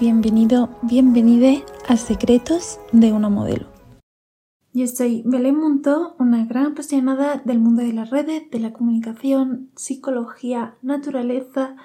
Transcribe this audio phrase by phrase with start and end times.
[0.00, 3.66] bienvenido, bienvenide a Secretos de una modelo.
[4.72, 5.58] Yo soy Belén
[6.18, 11.76] una gran apasionada del mundo de las redes, de la comunicación, psicología, naturaleza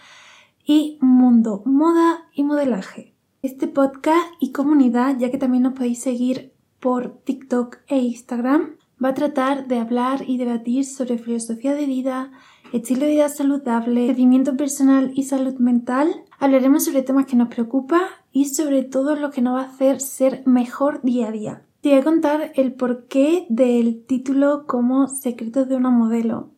[0.63, 3.13] y mundo, moda y modelaje.
[3.41, 9.09] Este podcast y comunidad, ya que también nos podéis seguir por TikTok e Instagram, va
[9.09, 12.31] a tratar de hablar y debatir sobre filosofía de vida,
[12.71, 16.23] estilo de vida saludable, crecimiento personal y salud mental.
[16.39, 18.01] Hablaremos sobre temas que nos preocupan
[18.31, 21.61] y sobre todo lo que nos va a hacer ser mejor día a día.
[21.81, 26.49] Te voy a contar el porqué del título como Secretos de una modelo.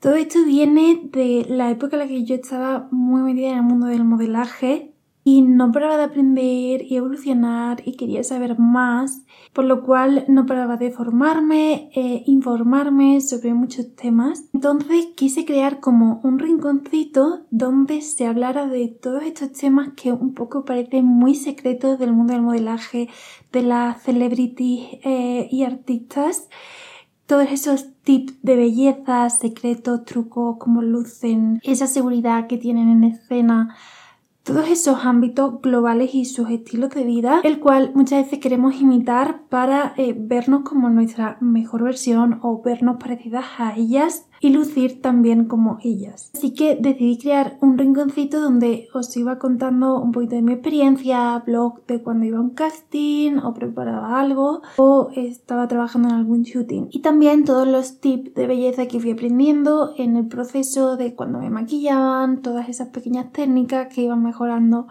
[0.00, 3.62] Todo esto viene de la época en la que yo estaba muy metida en el
[3.62, 4.93] mundo del modelaje
[5.26, 9.22] y no paraba de aprender y evolucionar y quería saber más,
[9.54, 14.44] por lo cual no paraba de formarme, e informarme sobre muchos temas.
[14.52, 20.34] Entonces quise crear como un rinconcito donde se hablara de todos estos temas que un
[20.34, 23.08] poco parecen muy secretos del mundo del modelaje,
[23.50, 26.48] de las celebrities eh, y artistas
[27.26, 33.74] todos esos tips de belleza, secretos, trucos, cómo lucen, esa seguridad que tienen en escena,
[34.44, 39.40] todos esos ámbitos globales y sus estilos de vida, el cual muchas veces queremos imitar
[39.48, 45.46] para eh, vernos como nuestra mejor versión o vernos parecidas a ellas y lucir también
[45.46, 46.30] como ellas.
[46.34, 51.42] Así que decidí crear un rinconcito donde os iba contando un poquito de mi experiencia,
[51.46, 56.42] blog de cuando iba a un casting o preparaba algo o estaba trabajando en algún
[56.42, 56.88] shooting.
[56.90, 61.38] Y también todos los tips de belleza que fui aprendiendo en el proceso de cuando
[61.38, 64.88] me maquillaban, todas esas pequeñas técnicas que iban mejorando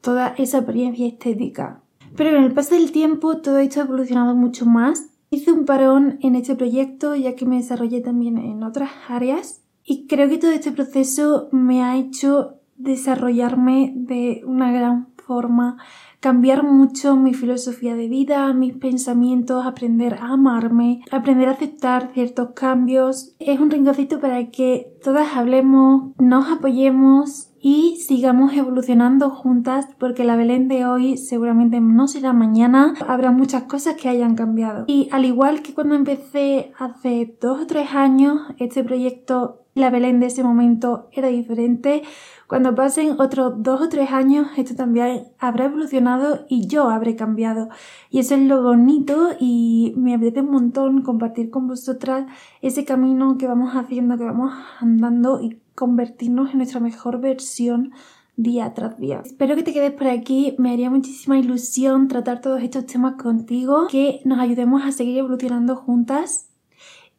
[0.00, 1.82] toda esa apariencia estética.
[2.16, 6.18] Pero en el paso del tiempo todo esto ha evolucionado mucho más Hice un parón
[6.22, 10.50] en este proyecto ya que me desarrollé también en otras áreas y creo que todo
[10.50, 15.76] este proceso me ha hecho desarrollarme de una gran forma,
[16.20, 22.50] cambiar mucho mi filosofía de vida, mis pensamientos, aprender a amarme, aprender a aceptar ciertos
[22.54, 23.34] cambios.
[23.38, 30.36] Es un rinconcito para que todas hablemos, nos apoyemos y sigamos evolucionando juntas porque la
[30.36, 34.84] Belén de hoy seguramente no será mañana, habrá muchas cosas que hayan cambiado.
[34.86, 40.20] Y al igual que cuando empecé hace dos o tres años, este proyecto, la Belén
[40.20, 42.02] de ese momento era diferente,
[42.48, 47.68] cuando pasen otros dos o tres años, esto también habrá evolucionado y yo habré cambiado.
[48.08, 52.24] Y eso es lo bonito y me apetece un montón compartir con vosotras
[52.62, 57.92] ese camino que vamos haciendo, que vamos andando y convertirnos en nuestra mejor versión
[58.34, 59.22] día tras día.
[59.24, 63.86] Espero que te quedes por aquí, me haría muchísima ilusión tratar todos estos temas contigo,
[63.88, 66.48] que nos ayudemos a seguir evolucionando juntas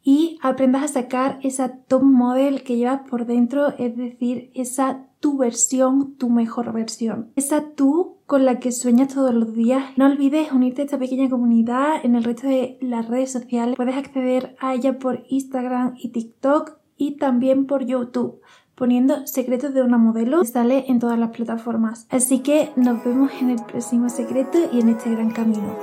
[0.04, 5.38] y aprendas a sacar esa top model que llevas por dentro, es decir, esa tu
[5.38, 7.32] versión, tu mejor versión.
[7.38, 9.84] Esa tú con la que sueñas todos los días.
[9.98, 13.76] No olvides unirte a esta pequeña comunidad en el resto de las redes sociales.
[13.76, 18.42] Puedes acceder a ella por Instagram y TikTok y también por YouTube
[18.76, 22.08] poniendo secretos de una modelo sale en todas las plataformas.
[22.10, 25.78] Así que nos vemos en el próximo secreto y en este gran camino.